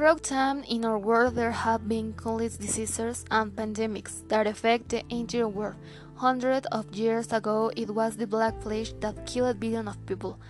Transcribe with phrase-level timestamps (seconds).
[0.00, 5.04] Throughout time in our world, there have been countless diseases and pandemics that affect the
[5.10, 5.76] entire world.
[6.14, 10.40] Hundreds of years ago, it was the Black Plague that killed billions of people.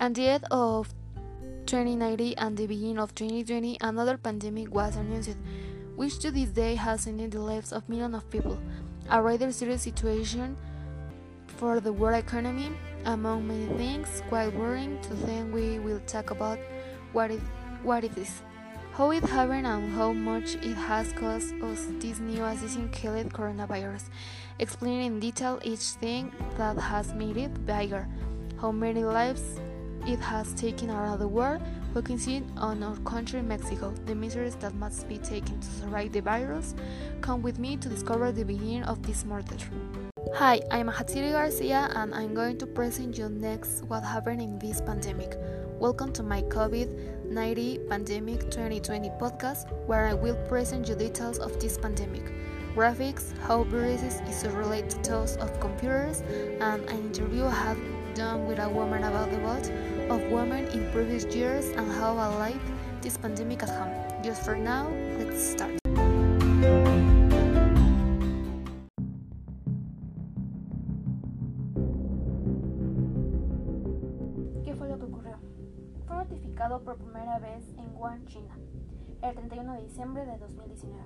[0.00, 0.92] At the end of
[1.66, 5.38] 2019 and the beginning of 2020, another pandemic was announced,
[5.94, 8.58] which to this day has ended the lives of millions of people.
[9.08, 10.56] A rather serious situation
[11.46, 12.72] for the world economy,
[13.04, 15.00] among many things, quite worrying.
[15.02, 16.58] to think we will talk about
[17.12, 17.40] what it,
[17.84, 18.42] what it is
[18.96, 24.04] how it happened and how much it has cost us this new assassin-killed coronavirus,
[24.58, 28.08] explaining in detail each thing that has made it bigger,
[28.58, 29.60] how many lives
[30.06, 31.60] it has taken around the world,
[31.92, 36.74] focusing on our country, Mexico, the measures that must be taken to survive the virus.
[37.20, 39.56] Come with me to discover the beginning of this murder.
[40.36, 44.80] Hi, I'm Hatsiri Garcia and I'm going to present you next what happened in this
[44.80, 45.36] pandemic.
[45.78, 51.60] Welcome to my COVID 19 Pandemic 2020 podcast, where I will present you details of
[51.60, 52.32] this pandemic,
[52.74, 56.22] graphics, how viruses is related to those of computers,
[56.60, 57.78] and an interview I have
[58.14, 59.70] done with a woman about the vote
[60.08, 62.60] of women in previous years and how alive
[63.02, 63.92] this pandemic at home.
[64.24, 65.85] Just for now, let's start.
[78.26, 78.58] China,
[79.22, 81.00] el 31 de diciembre de 2019.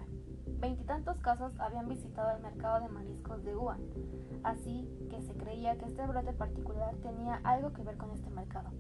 [0.59, 3.81] Veintitantos casos habían visitado el mercado de mariscos de Wuhan,
[4.43, 8.71] así que se creía que este brote particular tenía algo que ver con este mercado,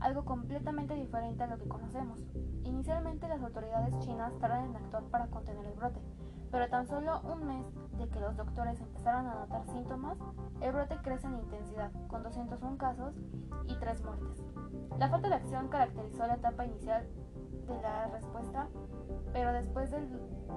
[0.00, 2.18] algo completamente diferente a lo que conocemos.
[2.64, 6.00] Inicialmente las autoridades chinas tardan en actuar para contener el brote,
[6.50, 7.66] pero tan solo un mes
[7.98, 10.18] de que los doctores empezaron a notar síntomas,
[10.60, 13.14] el brote crece en intensidad, con 201 casos
[13.66, 14.44] y 3 muertes.
[14.98, 17.06] La falta de acción caracterizó la etapa inicial
[17.66, 18.68] de la respuesta,
[19.32, 20.08] pero después del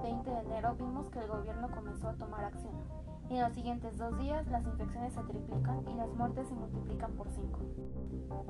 [0.02, 2.74] 20 de enero vimos que el gobierno comenzó a tomar acción.
[3.28, 7.12] Y en los siguientes dos días las infecciones se triplican y las muertes se multiplican
[7.12, 7.58] por 5.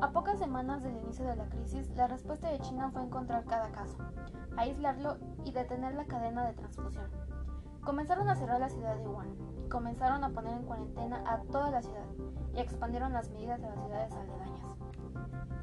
[0.01, 3.71] A pocas semanas del inicio de la crisis, la respuesta de China fue encontrar cada
[3.71, 3.97] caso,
[4.57, 7.11] aislarlo y detener la cadena de transfusión.
[7.83, 11.83] Comenzaron a cerrar la ciudad de Wuhan, comenzaron a poner en cuarentena a toda la
[11.83, 12.05] ciudad
[12.55, 14.46] y expandieron las medidas a las ciudades aledañas.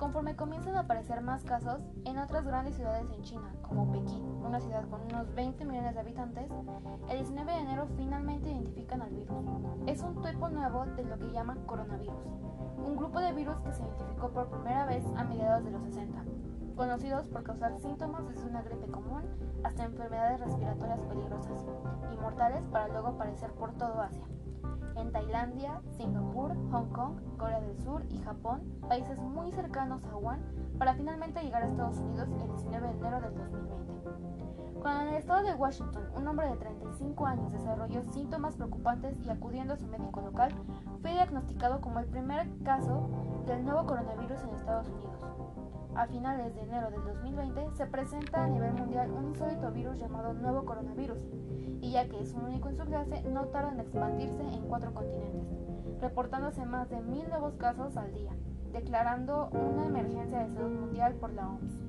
[0.03, 4.59] Conforme comienzan a aparecer más casos en otras grandes ciudades en China, como Pekín, una
[4.59, 6.51] ciudad con unos 20 millones de habitantes,
[7.09, 9.37] el 19 de enero finalmente identifican al virus.
[9.87, 12.19] Es un tipo nuevo de lo que llaman coronavirus,
[12.85, 16.21] un grupo de virus que se identificó por primera vez a mediados de los 60
[16.75, 19.23] conocidos por causar síntomas desde una gripe común
[19.63, 21.63] hasta enfermedades respiratorias peligrosas
[22.11, 24.27] y mortales para luego aparecer por todo Asia.
[24.95, 30.39] En Tailandia, Singapur, Hong Kong, Corea del Sur y Japón, países muy cercanos a Wuhan,
[30.77, 33.93] para finalmente llegar a Estados Unidos el 19 de enero del 2020.
[34.81, 39.29] Cuando en el estado de Washington un hombre de 35 años desarrolló síntomas preocupantes y
[39.29, 40.53] acudiendo a su médico local,
[41.01, 43.09] fue diagnosticado como el primer caso
[43.45, 45.32] del nuevo coronavirus en Estados Unidos.
[45.95, 50.33] A finales de enero del 2020 se presenta a nivel mundial un insólito virus llamado
[50.33, 51.19] nuevo coronavirus,
[51.81, 54.91] y ya que es un único en su clase, no tarda en expandirse en cuatro
[54.93, 55.45] continentes,
[56.01, 58.31] reportándose más de mil nuevos casos al día,
[58.71, 61.83] declarando una emergencia de salud mundial por la OMS.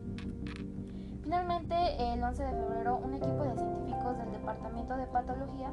[1.22, 1.74] Finalmente,
[2.12, 5.72] el 11 de febrero, un equipo de científicos del Departamento de Patología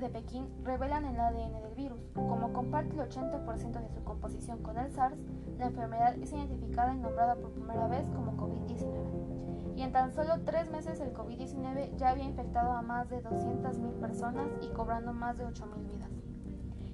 [0.00, 2.00] de Pekín revelan el ADN del virus.
[2.14, 5.18] Como comparte el 80% de su composición con el SARS,
[5.58, 9.76] la enfermedad es identificada y nombrada por primera vez como COVID-19.
[9.76, 14.00] Y en tan solo tres meses el COVID-19 ya había infectado a más de 200.000
[14.00, 16.10] personas y cobrando más de 8.000 vidas.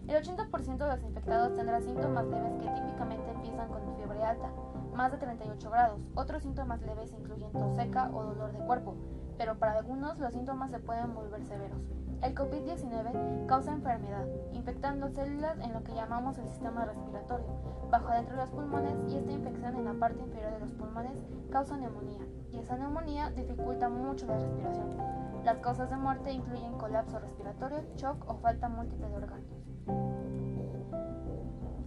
[0.08, 4.53] El 80% de los infectados tendrá síntomas leves que típicamente empiezan con fiebre alta,
[4.97, 6.01] más de 38 grados.
[6.15, 8.97] Otros síntomas leves incluyen tos seca o dolor de cuerpo,
[9.37, 11.79] pero para algunos los síntomas se pueden volver severos.
[12.23, 17.47] El COVID-19 causa enfermedad, infectando células en lo que llamamos el sistema respiratorio,
[17.91, 21.19] bajo adentro de los pulmones y esta infección en la parte inferior de los pulmones
[21.50, 24.97] causa neumonía y esa neumonía dificulta mucho la respiración.
[25.44, 30.25] Las causas de muerte incluyen colapso respiratorio, shock o falta múltiple de órganos.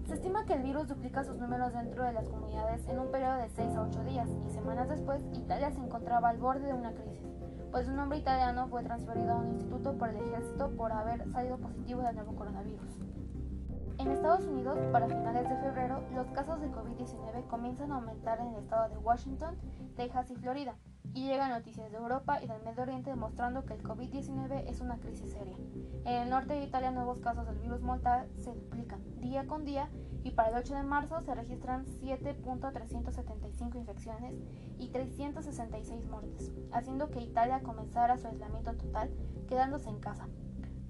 [0.09, 3.37] Se estima que el virus duplica sus números dentro de las comunidades en un periodo
[3.37, 6.91] de 6 a 8 días y semanas después Italia se encontraba al borde de una
[6.93, 7.29] crisis
[7.71, 11.59] pues un hombre italiano fue transferido a un instituto por el ejército por haber salido
[11.59, 12.97] positivo del nuevo coronavirus.
[13.99, 18.47] En Estados Unidos, para finales de febrero, los casos de COVID-19 comienzan a aumentar en
[18.47, 19.55] el estado de Washington,
[19.95, 20.75] Texas y Florida,
[21.13, 24.99] y llegan noticias de Europa y del Medio Oriente demostrando que el COVID-19 es una
[24.99, 25.57] crisis seria.
[26.05, 29.89] En el norte de Italia nuevos casos del virus mortal se duplican día con día
[30.23, 34.35] y para el 8 de marzo se registran 7.375 infecciones
[34.77, 39.11] y 366 muertes, haciendo que Italia comenzara su aislamiento total
[39.47, 40.27] quedándose en casa.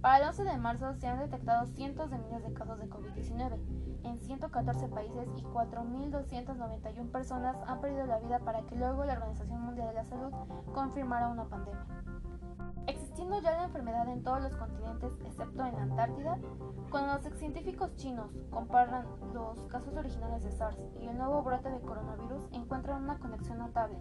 [0.02, 3.60] Para el 11 de marzo se han detectado cientos de miles de casos de COVID-19
[4.06, 9.62] en 114 países y 4.291 personas han perdido la vida para que luego la Organización
[9.62, 10.32] Mundial de la Salud
[10.74, 11.86] confirmara una pandemia.
[13.20, 16.38] Existiendo ya la enfermedad en todos los continentes excepto en la Antártida,
[16.90, 21.82] cuando los científicos chinos comparan los casos originales de SARS y el nuevo brote de
[21.82, 23.98] coronavirus, encuentran una conexión notable.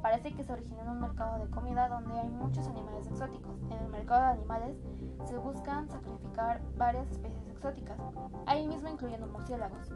[0.00, 3.60] Parece que se originó en un mercado de comida donde hay muchos animales exóticos.
[3.72, 4.76] En el mercado de animales
[5.24, 7.98] se buscan sacrificar varias especies exóticas,
[8.46, 9.92] ahí mismo incluyendo murciélagos.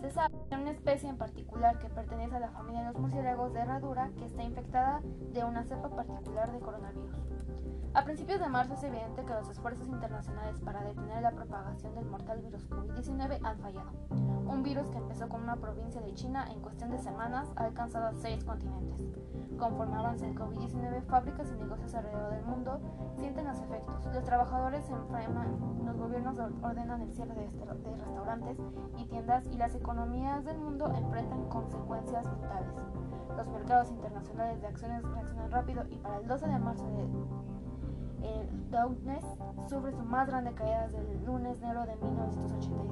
[0.00, 3.52] Se sabe de una especie en particular que pertenece a la familia de los murciélagos
[3.52, 7.27] de herradura que está infectada de una cepa particular de coronavirus.
[7.94, 12.06] A principios de marzo es evidente que los esfuerzos internacionales para detener la propagación del
[12.06, 13.90] mortal virus COVID-19 han fallado.
[14.46, 18.14] Un virus que empezó con una provincia de China en cuestión de semanas ha alcanzado
[18.14, 19.04] seis continentes.
[19.58, 22.80] Conforme avanza el COVID-19, fábricas y negocios alrededor del mundo
[23.18, 24.06] sienten los efectos.
[24.14, 28.58] Los trabajadores se enferman, los gobiernos ordenan el cierre de, este, restaurantes
[28.96, 32.76] y tiendas y las economías del mundo enfrentan consecuencias brutales.
[33.36, 36.84] Los mercados internacionales de acciones reaccionan rápido y para el 12 de marzo
[38.22, 38.96] el Dow
[39.68, 42.88] sufre su más grande caída desde el lunes negro de 1987.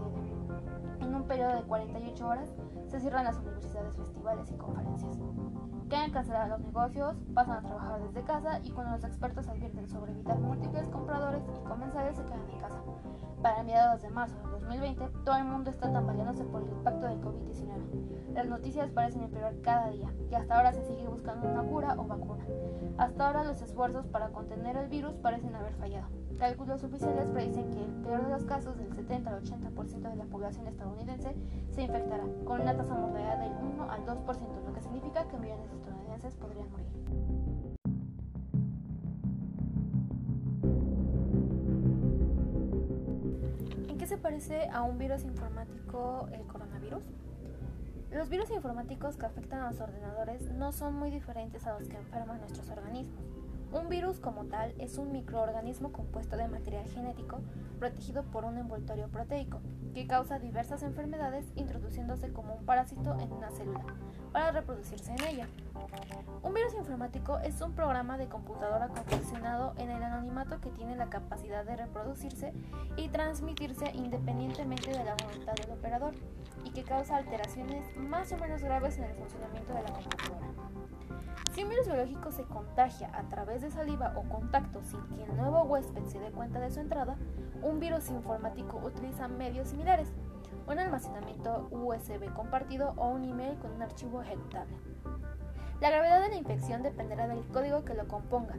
[1.00, 2.55] En un periodo de 48 horas
[2.88, 5.19] se cierran las universidades, festivales y conferencias.
[5.88, 10.12] Quedan cancelados los negocios, pasan a trabajar desde casa y cuando los expertos advierten sobre
[10.12, 12.82] evitar múltiples compradores y comensales se quedan en casa.
[13.43, 17.21] Para mediados de marzo de 2020, todo el mundo está tambaleándose por el impacto del
[17.21, 18.33] COVID-19.
[18.35, 22.05] Las noticias parecen empeorar cada día y hasta ahora se sigue buscando una cura o
[22.05, 22.44] vacuna.
[22.99, 26.09] Hasta ahora los esfuerzos para contener el virus parecen haber fallado.
[26.38, 30.25] Cálculos oficiales predicen que el peor de los casos, del 70 al 80% de la
[30.25, 31.35] población estadounidense,
[31.71, 35.71] se infectará, con una tasa mortalidad del 1 al 2%, lo que significa que millones
[35.71, 36.87] de estadounidenses podrían morir.
[44.06, 47.03] Qué se parece a un virus informático el coronavirus?
[48.12, 51.97] Los virus informáticos que afectan a los ordenadores no son muy diferentes a los que
[51.97, 53.25] enferman nuestros organismos.
[53.76, 57.40] Un virus como tal es un microorganismo compuesto de material genético
[57.78, 59.61] protegido por un envoltorio proteico
[59.93, 63.84] que causa diversas enfermedades introduciéndose como un parásito en una célula
[64.32, 65.49] para reproducirse en ella.
[66.43, 71.11] Un virus informático es un programa de computadora confeccionado en el anonimato que tiene la
[71.11, 72.55] capacidad de reproducirse
[72.96, 76.14] y transmitirse independientemente de la voluntad del operador
[76.64, 80.65] y que causa alteraciones más o menos graves en el funcionamiento de la computadora.
[81.56, 85.35] Si un virus biológico se contagia a través de saliva o contacto sin que el
[85.38, 87.17] nuevo huésped se dé cuenta de su entrada,
[87.62, 90.12] un virus informático utiliza medios similares,
[90.69, 94.76] un almacenamiento USB compartido o un email con un archivo ejecutable.
[95.81, 98.56] La gravedad de la infección dependerá del código que lo componga.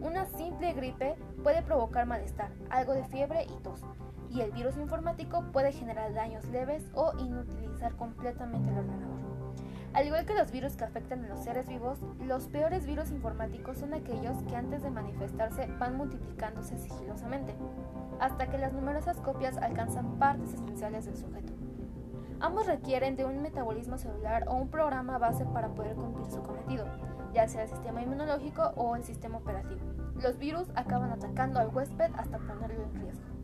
[0.00, 3.82] Una simple gripe puede provocar malestar, algo de fiebre y tos,
[4.30, 9.17] y el virus informático puede generar daños leves o inutilizar completamente el ordenador.
[9.94, 13.78] Al igual que los virus que afectan a los seres vivos, los peores virus informáticos
[13.78, 17.54] son aquellos que antes de manifestarse van multiplicándose sigilosamente,
[18.20, 21.52] hasta que las numerosas copias alcanzan partes esenciales del sujeto.
[22.40, 26.86] Ambos requieren de un metabolismo celular o un programa base para poder cumplir su cometido,
[27.32, 29.80] ya sea el sistema inmunológico o el sistema operativo.
[30.22, 33.37] Los virus acaban atacando al huésped hasta ponerlo en riesgo.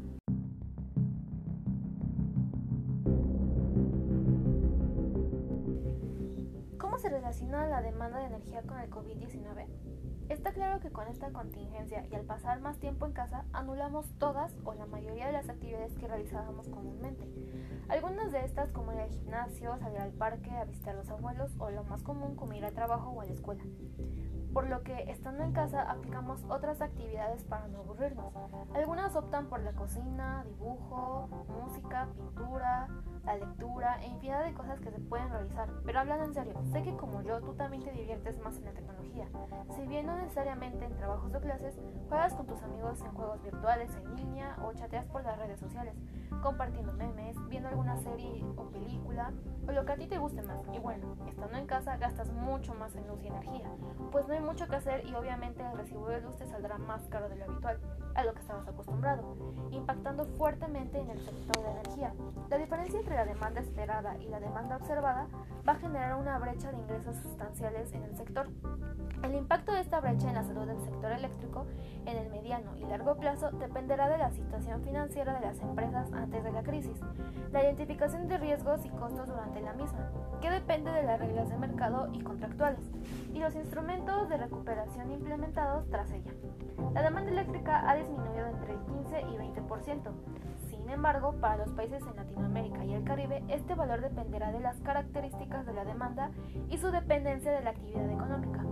[7.04, 9.66] Se relaciona la demanda de energía con el COVID-19?
[10.30, 14.56] Está claro que con esta contingencia y al pasar más tiempo en casa, anulamos todas
[14.64, 17.28] o la mayoría de las actividades que realizábamos comúnmente.
[17.88, 21.54] Algunas de estas como ir al gimnasio, salir al parque, a visitar a los abuelos
[21.58, 23.64] o lo más común como ir al trabajo o a la escuela
[24.54, 28.32] por lo que estando en casa aplicamos otras actividades para no aburrirnos.
[28.72, 32.88] Algunas optan por la cocina, dibujo, música, pintura,
[33.24, 35.68] la lectura e infinidad de cosas que se pueden realizar.
[35.84, 38.72] Pero hablando en serio, sé que como yo tú también te diviertes más en la
[38.72, 39.28] tecnología.
[39.74, 43.94] Si bien no necesariamente en trabajos o clases, juegas con tus amigos en juegos virtuales
[43.96, 45.94] en línea o chateas por las redes sociales,
[46.42, 49.32] compartiendo memes, viendo alguna serie o película
[49.66, 50.60] o lo que a ti te guste más.
[50.72, 53.70] Y bueno, estando en casa gastas mucho más en luz y energía,
[54.12, 57.02] pues no hay mucho que hacer y obviamente el recibo de luz te saldrá más
[57.08, 57.78] caro de lo habitual,
[58.14, 59.36] a lo que estabas acostumbrado,
[59.70, 62.14] impactando fuertemente en el sector de energía.
[62.50, 65.26] La diferencia entre la demanda esperada y la demanda observada
[65.66, 68.48] va a generar una brecha de ingresos sustanciales en el sector.
[69.22, 71.66] El impacto de esta brecha en la salud del sector eléctrico
[72.04, 76.44] en el mediano y largo plazo dependerá de la situación financiera de las empresas antes
[76.44, 77.00] de la crisis,
[77.50, 80.10] la identificación de riesgos y costos durante la misma,
[80.42, 82.84] que depende de las reglas de mercado y contractuales,
[83.32, 86.32] y los instrumentos de recuperación implementados tras ella.
[86.92, 90.12] La demanda eléctrica ha disminuido entre el 15 y 20%.
[90.84, 94.78] Sin embargo, para los países en Latinoamérica y el Caribe, este valor dependerá de las
[94.82, 96.30] características de la demanda
[96.68, 98.62] y su dependencia de la actividad económica.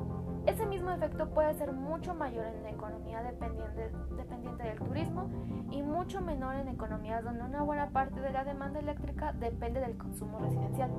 [0.45, 5.31] Ese mismo efecto puede ser mucho mayor en la economía dependiente, dependiente, del turismo
[5.71, 9.97] y mucho menor en economías donde una buena parte de la demanda eléctrica depende del
[9.97, 10.91] consumo residencial.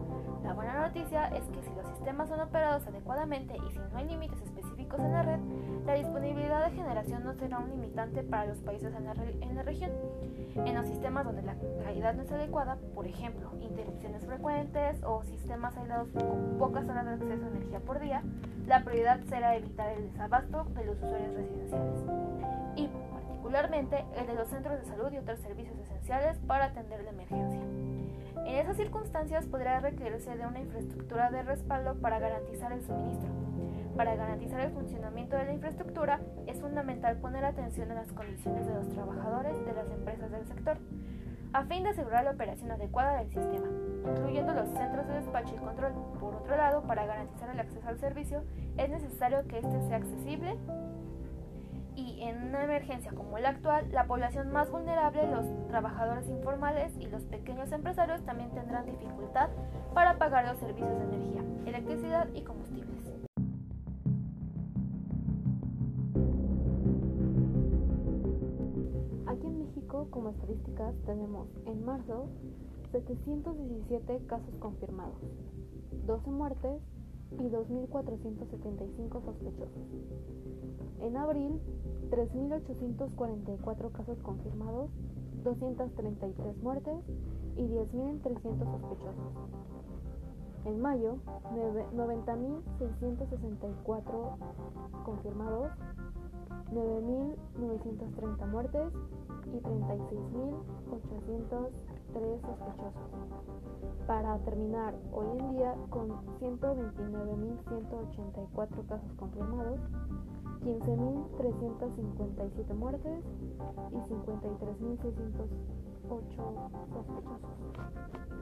[0.44, 4.08] La buena noticia es que si los sistemas son operados adecuadamente y si no hay
[4.08, 4.63] límites específicos
[5.02, 5.40] en la red,
[5.86, 9.64] la disponibilidad de generación no será un limitante para los países en la, en la
[9.64, 9.92] región.
[10.56, 15.76] En los sistemas donde la calidad no es adecuada, por ejemplo, interrupciones frecuentes o sistemas
[15.76, 18.24] aislados con pocas horas de acceso a energía por día,
[18.68, 22.00] la prioridad será evitar el desabasto de los usuarios residenciales
[22.76, 27.10] y particularmente el de los centros de salud y otros servicios esenciales para atender la
[27.10, 27.60] emergencia.
[28.38, 33.30] En esas circunstancias podrá requerirse de una infraestructura de respaldo para garantizar el suministro.
[33.96, 38.74] Para garantizar el funcionamiento de la infraestructura es fundamental poner atención a las condiciones de
[38.74, 40.78] los trabajadores de las empresas del sector,
[41.54, 43.68] a fin de asegurar la operación adecuada del sistema,
[44.08, 45.94] incluyendo los centros de despacho y control.
[46.20, 48.44] Por otro lado, para garantizar el acceso al servicio,
[48.78, 50.58] es necesario que éste sea accesible
[51.96, 57.08] y en una emergencia como la actual, la población más vulnerable, los trabajadores informales y
[57.08, 59.50] los pequeños empresarios también tendrán dificultad
[59.94, 62.94] para pagar los servicios de energía, electricidad y combustibles.
[70.10, 72.28] como estadísticas tenemos en marzo
[72.92, 75.20] 717 casos confirmados,
[76.06, 76.82] 12 muertes
[77.40, 79.84] y 2.475 sospechosos.
[81.02, 81.60] En abril,
[82.10, 84.90] 3.844 casos confirmados,
[85.44, 87.00] 233 muertes
[87.58, 89.73] y 10.300 sospechosos.
[90.66, 91.18] En mayo,
[91.52, 94.38] 90.664
[95.04, 95.72] confirmados,
[96.72, 98.94] 9.930 muertes
[99.54, 103.12] y 36.803 sospechosos,
[104.08, 109.82] para terminar hoy en día con 129.184 casos confirmados,
[110.64, 113.22] 15.357 muertes
[113.92, 113.98] y
[116.10, 117.52] 53.608 sospechosos.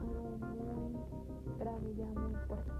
[0.02, 1.04] Algo muy
[1.58, 2.72] grave ya muy fuerte.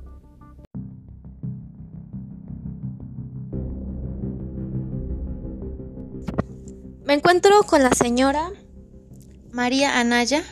[7.05, 8.51] Me encuentro con la señora
[9.51, 10.43] María Anaya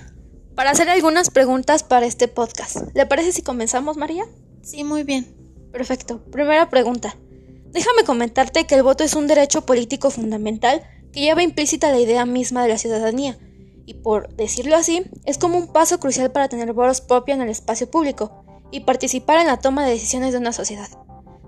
[0.55, 2.95] para hacer algunas preguntas para este podcast.
[2.95, 4.25] ¿Le parece si comenzamos, María?
[4.63, 5.27] Sí, muy bien.
[5.73, 6.23] Perfecto.
[6.31, 7.17] Primera pregunta.
[7.73, 10.83] Déjame comentarte que el voto es un derecho político fundamental
[11.13, 13.39] que lleva implícita la idea misma de la ciudadanía,
[13.91, 17.49] y por decirlo así, es como un paso crucial para tener voz propia en el
[17.49, 20.87] espacio público y participar en la toma de decisiones de una sociedad.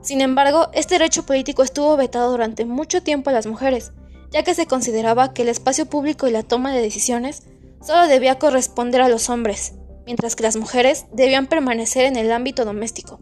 [0.00, 3.92] Sin embargo, este derecho político estuvo vetado durante mucho tiempo a las mujeres,
[4.32, 7.44] ya que se consideraba que el espacio público y la toma de decisiones
[7.80, 12.64] solo debía corresponder a los hombres, mientras que las mujeres debían permanecer en el ámbito
[12.64, 13.20] doméstico,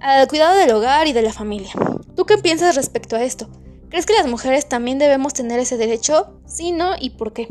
[0.00, 1.70] al cuidado del hogar y de la familia.
[2.16, 3.48] ¿Tú qué piensas respecto a esto?
[3.90, 6.40] ¿Crees que las mujeres también debemos tener ese derecho?
[6.46, 7.46] Sí, no y por qué.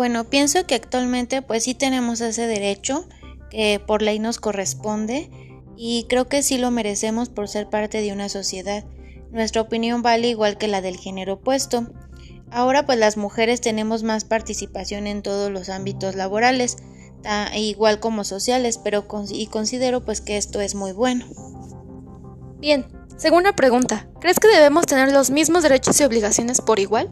[0.00, 3.06] Bueno, pienso que actualmente pues sí tenemos ese derecho
[3.50, 5.30] que por ley nos corresponde
[5.76, 8.86] y creo que sí lo merecemos por ser parte de una sociedad.
[9.30, 11.92] Nuestra opinión vale igual que la del género opuesto.
[12.50, 16.78] Ahora pues las mujeres tenemos más participación en todos los ámbitos laborales,
[17.54, 21.26] igual como sociales, pero y considero pues que esto es muy bueno.
[22.58, 22.86] Bien,
[23.18, 27.10] segunda pregunta, ¿crees que debemos tener los mismos derechos y obligaciones por igual?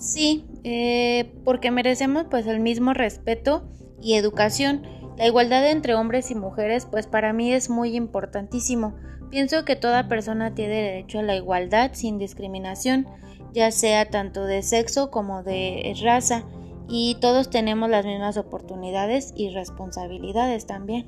[0.00, 3.68] Sí, eh, porque merecemos pues el mismo respeto
[4.02, 4.82] y educación.
[5.16, 8.94] La igualdad entre hombres y mujeres pues para mí es muy importantísimo
[9.30, 13.06] Pienso que toda persona tiene derecho a la igualdad sin discriminación,
[13.52, 16.44] ya sea tanto de sexo como de raza,
[16.88, 21.06] y todos tenemos las mismas oportunidades y responsabilidades también.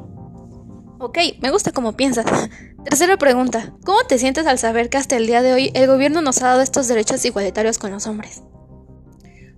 [1.01, 2.27] Ok, me gusta cómo piensas.
[2.85, 6.23] Tercera pregunta, ¿cómo te sientes al saber que hasta el día de hoy el gobierno
[6.23, 8.45] nos ha dado estos derechos igualitarios con los hombres?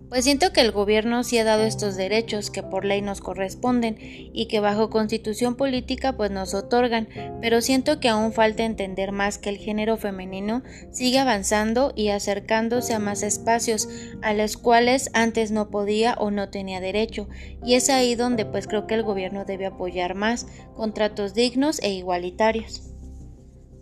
[0.09, 3.97] Pues siento que el gobierno sí ha dado estos derechos que por ley nos corresponden
[3.99, 7.09] y que bajo constitución política pues nos otorgan,
[7.41, 12.95] pero siento que aún falta entender más que el género femenino sigue avanzando y acercándose
[12.95, 13.89] a más espacios
[14.23, 17.29] a los cuales antes no podía o no tenía derecho,
[17.65, 20.47] y es ahí donde pues creo que el gobierno debe apoyar más,
[20.77, 22.83] con tratos dignos e igualitarios.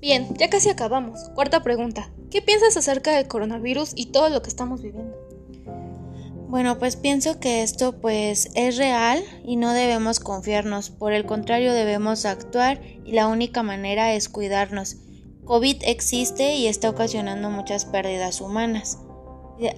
[0.00, 1.30] Bien, ya casi acabamos.
[1.34, 2.10] Cuarta pregunta.
[2.30, 5.21] ¿Qué piensas acerca del coronavirus y todo lo que estamos viviendo?
[6.52, 11.72] Bueno, pues pienso que esto pues es real y no debemos confiarnos, por el contrario
[11.72, 14.98] debemos actuar y la única manera es cuidarnos.
[15.46, 18.98] COVID existe y está ocasionando muchas pérdidas humanas.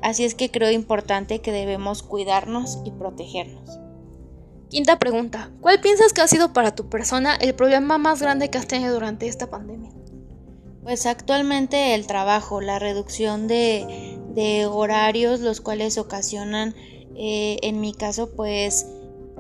[0.02, 3.78] Así es que creo importante que debemos cuidarnos y protegernos.
[4.69, 5.52] Quinta pregunta.
[5.61, 8.95] ¿Cuál piensas que ha sido para tu persona el problema más grande que has tenido
[8.95, 9.93] durante esta pandemia?
[10.83, 16.75] Pues actualmente el trabajo, la reducción de, de horarios los cuales ocasionan
[17.17, 18.87] eh, en mi caso pues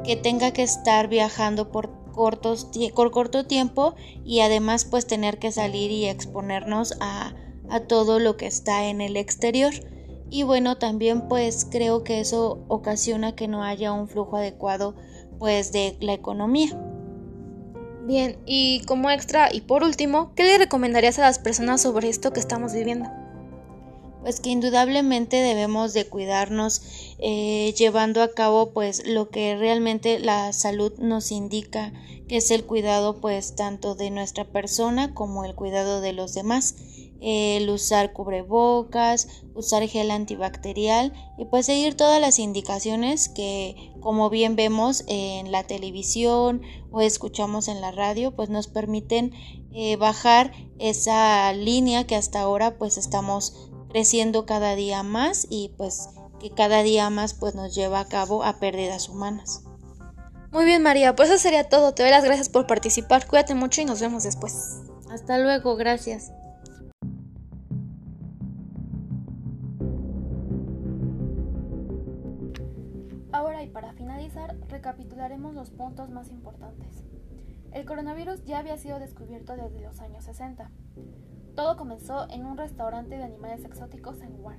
[0.04, 5.50] que tenga que estar viajando por cortos por corto tiempo y además pues tener que
[5.50, 7.34] salir y exponernos a,
[7.68, 9.72] a todo lo que está en el exterior
[10.30, 14.94] y bueno también pues creo que eso ocasiona que no haya un flujo adecuado
[15.38, 16.70] pues de la economía.
[18.06, 22.32] Bien, y como extra y por último, ¿qué le recomendarías a las personas sobre esto
[22.32, 23.08] que estamos viviendo?
[24.24, 26.80] Pues que indudablemente debemos de cuidarnos
[27.18, 31.92] eh, llevando a cabo pues lo que realmente la salud nos indica
[32.26, 36.74] que es el cuidado pues tanto de nuestra persona como el cuidado de los demás.
[37.20, 44.56] El usar cubrebocas, usar gel antibacterial y pues seguir todas las indicaciones que como bien
[44.56, 49.32] vemos en la televisión o escuchamos en la radio pues nos permiten
[49.72, 56.08] eh, bajar esa línea que hasta ahora pues estamos creciendo cada día más y pues
[56.40, 59.62] que cada día más pues nos lleva a cabo a pérdidas humanas.
[60.50, 61.94] Muy bien María, pues eso sería todo.
[61.94, 63.28] Te doy las gracias por participar.
[63.28, 64.80] Cuídate mucho y nos vemos después.
[65.12, 66.32] Hasta luego, gracias.
[73.30, 77.04] Ahora y para finalizar, recapitularemos los puntos más importantes.
[77.72, 80.68] El coronavirus ya había sido descubierto desde los años 60.
[81.54, 84.58] Todo comenzó en un restaurante de animales exóticos en Wuhan.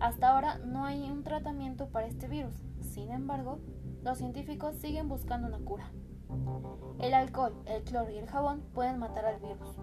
[0.00, 3.60] Hasta ahora no hay un tratamiento para este virus, sin embargo,
[4.02, 5.92] los científicos siguen buscando una cura.
[6.98, 9.76] El alcohol, el cloro y el jabón pueden matar al virus.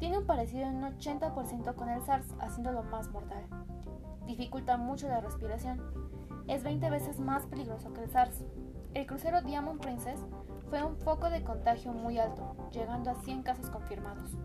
[0.00, 3.44] Tiene un parecido en un 80% con el SARS, haciéndolo más mortal.
[4.26, 5.80] Dificulta mucho la respiración.
[6.48, 8.42] Es 20 veces más peligroso que el SARS.
[8.94, 10.18] El crucero Diamond Princess
[10.68, 14.36] fue un foco de contagio muy alto, llegando a 100 casos confirmados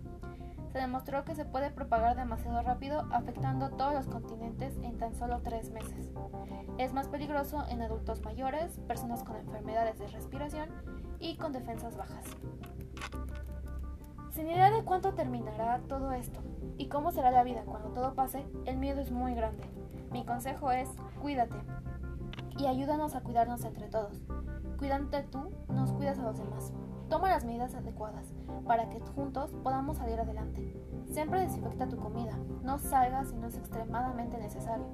[0.76, 5.40] se demostró que se puede propagar demasiado rápido afectando todos los continentes en tan solo
[5.42, 6.10] tres meses.
[6.78, 10.68] Es más peligroso en adultos mayores, personas con enfermedades de respiración
[11.18, 12.26] y con defensas bajas.
[14.32, 16.42] Sin idea de cuánto terminará todo esto
[16.78, 19.64] y cómo será la vida cuando todo pase, el miedo es muy grande.
[20.12, 20.90] Mi consejo es
[21.22, 21.56] cuídate
[22.58, 24.22] y ayúdanos a cuidarnos entre todos.
[24.78, 26.74] Cuidándote tú, nos cuidas a los demás.
[27.10, 28.34] Toma las medidas adecuadas
[28.66, 30.76] para que juntos podamos salir adelante.
[31.06, 32.38] Siempre desinfecta tu comida.
[32.64, 34.86] No salgas si no es extremadamente necesario.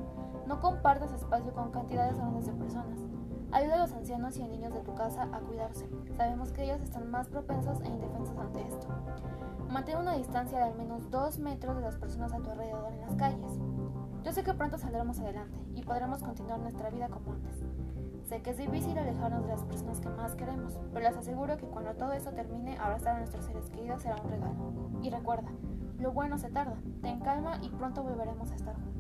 [0.46, 3.00] No compartas espacio con cantidades grandes de personas.
[3.54, 5.90] Ayuda a los ancianos y a niños de tu casa a cuidarse.
[6.16, 8.88] Sabemos que ellos están más propensos e indefensos ante esto.
[9.70, 13.02] Mantén una distancia de al menos 2 metros de las personas a tu alrededor en
[13.02, 13.60] las calles.
[14.24, 17.64] Yo sé que pronto saldremos adelante y podremos continuar nuestra vida como antes.
[18.24, 21.66] Sé que es difícil alejarnos de las personas que más queremos, pero les aseguro que
[21.66, 24.90] cuando todo esto termine, abrazar a nuestros seres queridos será un regalo.
[25.02, 25.50] Y recuerda,
[26.00, 28.91] lo bueno se tarda, ten calma y pronto volveremos a estar juntos.